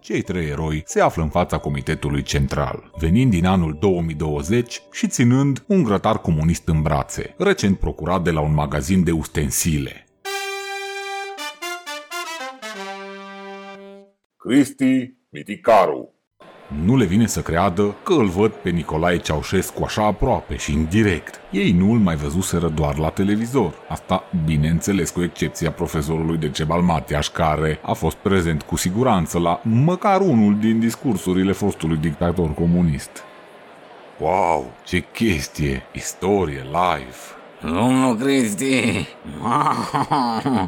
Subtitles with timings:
[0.00, 5.64] Cei trei eroi se află în fața Comitetului Central, venind din anul 2020 și ținând
[5.66, 10.06] un grătar comunist în brațe, recent procurat de la un magazin de ustensile.
[14.36, 16.17] Cristi Miticaru
[16.68, 20.84] Nu le vine să creadă că îl văd pe Nicolae Ceaușescu așa aproape și în
[20.84, 21.40] direct.
[21.50, 23.74] Ei nu îl mai văzuseră doar la televizor.
[23.88, 29.60] Asta, bineînțeles, cu excepția profesorului de Cebal Matiaș, care a fost prezent cu siguranță la
[29.64, 33.10] măcar unul din discursurile fostului dictator comunist.
[34.18, 35.82] Wow, ce chestie!
[35.92, 37.37] Istorie, live!
[37.60, 39.08] Domnul Cristi,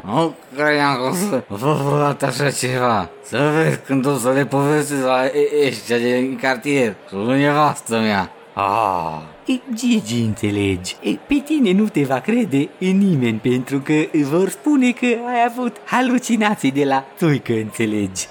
[0.05, 3.09] nu credeam că o să vă văd așa ceva.
[3.23, 5.21] Să vezi când o să le povestesc la
[5.67, 8.31] ăștia din cartier, cu nevastă mea.
[8.53, 14.49] Ah, E, Gigi, înțelegi, e, pe tine nu te va crede nimeni pentru că vor
[14.49, 18.27] spune că ai avut halucinații de la tuică, înțelegi.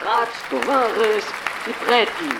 [0.00, 1.30] Dragi tovarăși
[1.62, 2.38] și prieteni,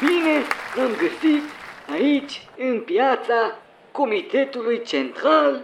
[0.00, 0.34] bine
[0.82, 1.59] am găsit
[1.92, 3.58] aici, în piața
[3.92, 5.60] Comitetului Central,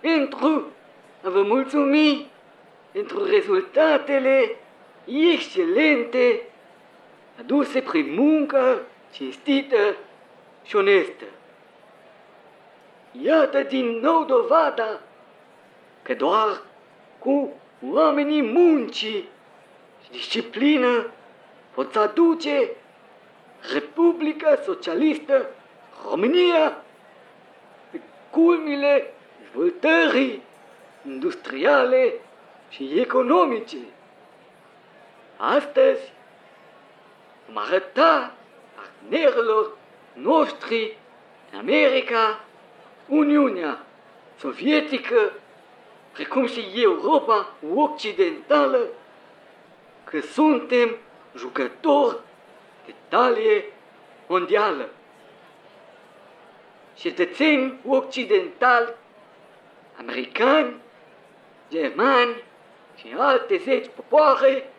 [0.00, 0.66] pentru
[1.24, 2.30] a vă mulțumi
[2.92, 4.56] pentru rezultatele
[5.32, 6.40] excelente
[7.38, 9.96] aduse prin muncă cinstită
[10.64, 11.24] și onestă.
[13.22, 15.00] Iată din nou dovada
[16.02, 16.62] că doar
[17.18, 17.52] cu
[17.90, 19.28] oamenii muncii
[20.04, 21.06] și disciplină
[21.74, 22.70] pot aduce
[23.72, 25.46] Republica Socialistă
[26.08, 26.82] România
[27.90, 30.42] pe culmile dezvoltării
[31.06, 32.12] industriale
[32.68, 33.76] și economice.
[35.36, 36.12] Astăzi
[37.46, 38.32] vom arăta
[38.74, 39.76] partenerilor
[40.12, 40.96] noștri
[41.52, 42.44] în America,
[43.08, 43.84] Uniunea
[44.38, 45.32] Sovietică,
[46.12, 48.78] precum și Europa Occidentală,
[50.04, 50.96] că suntem
[51.36, 52.18] jucători
[52.86, 53.64] de talie
[54.26, 54.88] mondială.
[57.00, 58.94] Cetățeni occidentali,
[59.98, 60.74] americani,
[61.70, 62.42] germani
[62.96, 64.70] și alte zeci popoare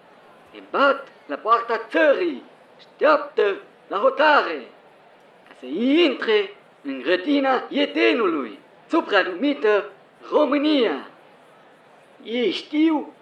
[0.54, 2.44] ne bat la poarta țării,
[2.78, 3.56] așteaptă
[3.88, 4.68] la hotare,
[5.48, 9.90] ca să intre în grădina Edenului, supranumită
[10.32, 11.10] România.
[12.24, 13.14] Ei știu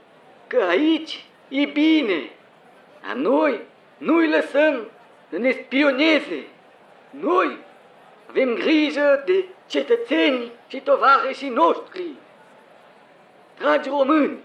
[0.47, 2.31] că aici e bine,
[3.01, 3.61] dar noi
[3.97, 4.89] nu-i lăsăm
[5.29, 6.47] să ne spioneze.
[7.09, 7.57] Noi
[8.29, 12.03] avem grijă de cetățeni și tovarășii noștri.
[13.57, 14.39] Dragi români,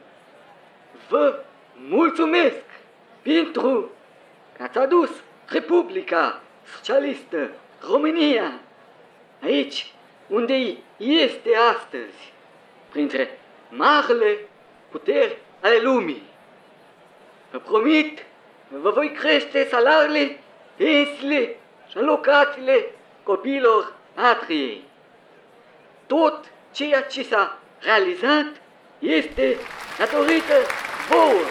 [1.08, 1.40] vă
[1.88, 2.62] mulțumesc
[3.22, 3.90] pentru
[4.56, 5.10] că ați adus
[5.48, 6.42] Republica
[6.76, 7.50] Socialistă
[7.90, 8.60] România
[9.42, 9.92] aici
[10.26, 12.32] unde este astăzi,
[12.90, 14.38] printre marile
[14.90, 16.22] puteri ale lumii.
[17.50, 18.18] Vă promit
[18.70, 20.38] că vă voi crește salariile,
[20.76, 21.56] pensiile
[21.88, 22.86] și alocațiile
[23.24, 24.84] copiilor patriei.
[26.06, 28.46] Tot ceea ce s-a realizat
[28.98, 29.56] este
[29.98, 30.54] datorită
[31.08, 31.44] vouă.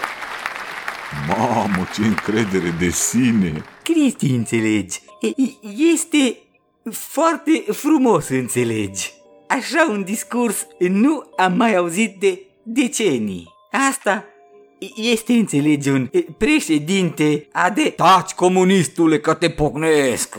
[1.28, 3.64] Mamă, ce încredere de sine!
[3.84, 6.38] Cristi, înțelegi, e, e- este
[6.92, 9.14] foarte frumos, înțelegi.
[9.48, 13.54] Așa un discurs nu am mai auzit de decenii.
[13.72, 14.26] Asta
[14.96, 17.82] este, înțelegi, un e, președinte ade...
[17.90, 20.36] taci comunistule că te pocnesc.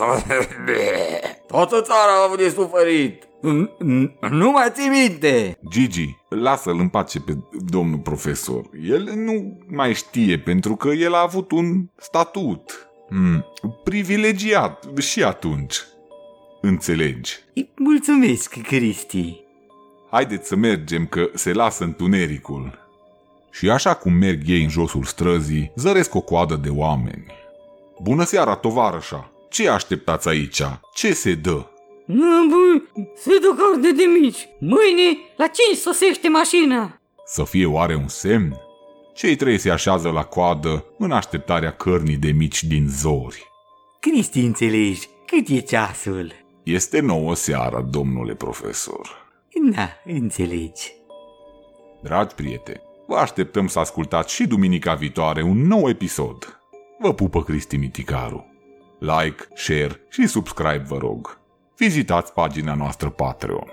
[1.46, 3.22] Toată țara a avut de suferit.
[3.22, 5.58] N- n- Nu mai ții minte.
[5.70, 8.62] Gigi, lasă-l în pace pe domnul profesor.
[8.88, 13.44] El nu mai știe pentru că el a avut un statut hmm,
[13.84, 15.76] privilegiat și atunci.
[16.60, 17.32] Înțelegi?
[17.54, 19.40] E, Mulțumesc, Cristi.
[20.10, 22.83] Haideți să mergem că se lasă întunericul.
[23.54, 27.26] Și așa cum merg ei în josul străzii, zăresc o coadă de oameni.
[28.02, 29.32] Bună seara, tovarășa!
[29.48, 30.62] Ce așteptați aici?
[30.94, 31.66] Ce se dă?
[32.06, 34.48] Nu, băi, se duc orde de mici.
[34.58, 37.00] Mâine, la 5 sosește mașina.
[37.24, 38.56] Să fie oare un semn?
[39.14, 43.50] Cei trei se așează la coadă în așteptarea cărnii de mici din zori.
[44.00, 46.32] Cristi, înțelegi, cât e ceasul?
[46.62, 49.32] Este nouă seara, domnule profesor.
[49.74, 50.92] Na, înțelegi.
[52.02, 56.60] Dragi prieteni, vă așteptăm să ascultați și duminica viitoare un nou episod.
[56.98, 58.46] Vă pupă Cristi Miticaru.
[58.98, 61.40] Like, share și subscribe, vă rog.
[61.76, 63.68] Vizitați pagina noastră Patreon.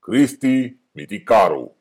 [0.00, 1.76] Cristi Miticaru